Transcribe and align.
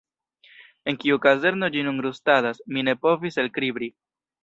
En 0.91 0.97
kiu 1.03 1.19
kazerno 1.27 1.71
ĝi 1.77 1.85
nun 1.89 2.01
rustadas, 2.09 2.65
mi 2.73 2.89
ne 2.91 2.99
povis 3.07 3.43
elkribri. 3.47 3.97